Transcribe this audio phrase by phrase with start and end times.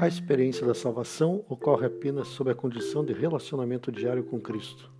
[0.00, 4.90] A experiência da salvação ocorre apenas sob a condição de relacionamento diário com Cristo.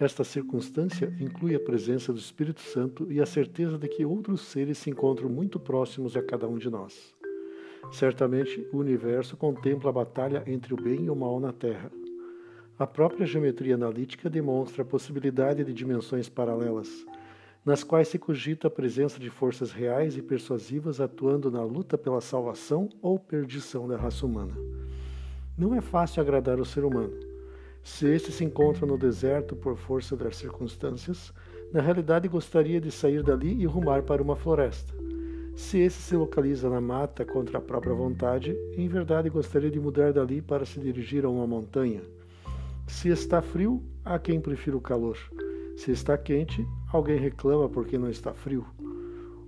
[0.00, 4.78] Esta circunstância inclui a presença do Espírito Santo e a certeza de que outros seres
[4.78, 7.14] se encontram muito próximos a cada um de nós.
[7.92, 11.92] Certamente, o universo contempla a batalha entre o bem e o mal na Terra.
[12.78, 17.04] A própria geometria analítica demonstra a possibilidade de dimensões paralelas,
[17.68, 22.20] nas quais se cogita a presença de forças reais e persuasivas atuando na luta pela
[22.20, 24.54] salvação ou perdição da raça humana.
[25.56, 27.28] Não é fácil agradar o ser humano
[27.88, 31.32] se este se encontra no deserto por força das circunstâncias,
[31.72, 34.92] na realidade gostaria de sair dali e rumar para uma floresta.
[35.56, 40.12] Se esse se localiza na mata contra a própria vontade, em verdade gostaria de mudar
[40.12, 42.02] dali para se dirigir a uma montanha.
[42.86, 45.18] Se está frio, há quem prefira o calor.
[45.78, 48.66] Se está quente, alguém reclama porque não está frio.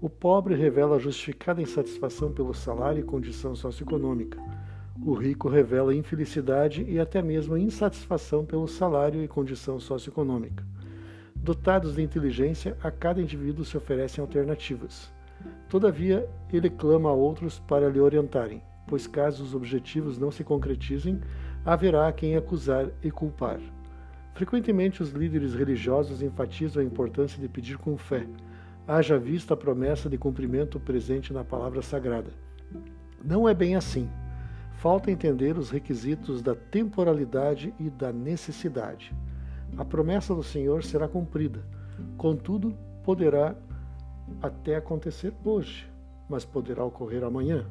[0.00, 4.38] O pobre revela justificada insatisfação pelo salário e condição socioeconômica
[5.04, 10.64] o rico revela infelicidade e até mesmo insatisfação pelo salário e condição socioeconômica.
[11.34, 15.12] Dotados de inteligência, a cada indivíduo se oferecem alternativas.
[15.68, 21.20] Todavia, ele clama a outros para lhe orientarem, pois caso os objetivos não se concretizem,
[21.64, 23.58] haverá quem acusar e culpar.
[24.34, 28.26] Frequentemente, os líderes religiosos enfatizam a importância de pedir com fé,
[28.88, 32.30] haja vista a promessa de cumprimento presente na palavra sagrada.
[33.22, 34.08] Não é bem assim.
[34.78, 39.14] Falta entender os requisitos da temporalidade e da necessidade.
[39.76, 41.64] A promessa do Senhor será cumprida,
[42.16, 43.54] contudo, poderá
[44.40, 45.88] até acontecer hoje,
[46.28, 47.66] mas poderá ocorrer amanhã,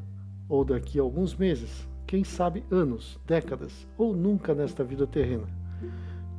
[0.48, 5.61] ou daqui a alguns meses, quem sabe anos, décadas, ou nunca nesta vida terrena.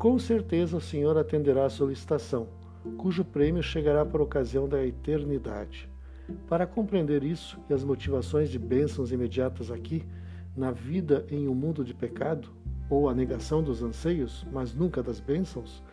[0.02, 2.48] Com certeza o Senhor atenderá a solicitação,
[2.98, 5.88] cujo prêmio chegará por ocasião da eternidade.
[6.48, 10.04] Para compreender isso e as motivações de bênçãos imediatas aqui,
[10.56, 12.48] na vida em um mundo de pecado,
[12.90, 15.84] ou a negação dos anseios, mas nunca das bênçãos,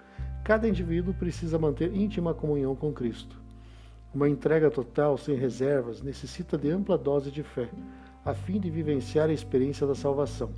[0.43, 3.39] cada indivíduo precisa manter íntima comunhão com Cristo.
[4.11, 7.69] Uma entrega total, sem reservas, necessita de ampla dose de fé,
[8.25, 10.49] a fim de vivenciar a experiência da salvação.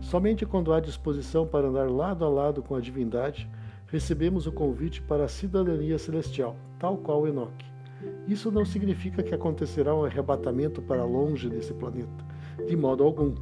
[0.00, 3.48] Somente quando há disposição para andar lado a lado com a divindade,
[3.86, 7.66] recebemos o convite para a cidadania celestial, tal qual Enoque.
[8.26, 12.28] Isso não significa que acontecerá um arrebatamento para longe desse planeta
[12.66, 13.34] de modo algum.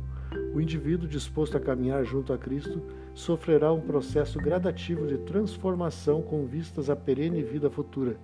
[0.54, 2.82] O indivíduo disposto a caminhar junto a Cristo
[3.14, 8.16] sofrerá um processo gradativo de transformação com vistas à perene vida futura,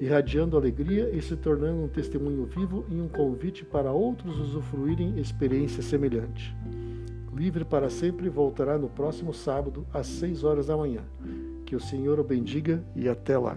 [0.00, 5.82] irradiando alegria e se tornando um testemunho vivo e um convite para outros usufruírem experiência
[5.82, 6.54] semelhante.
[7.32, 11.00] Livre para sempre voltará no próximo sábado às seis horas da manhã.
[11.64, 13.56] Que o Senhor o bendiga e até lá.